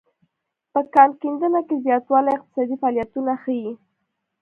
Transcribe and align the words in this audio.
په 0.71 0.79
کان 0.93 1.09
کیندنه 1.21 1.59
کې 1.67 1.75
زیاتوالی 1.85 2.31
اقتصادي 2.35 2.75
فعالیتونه 2.81 3.33
ښيي 3.43 3.71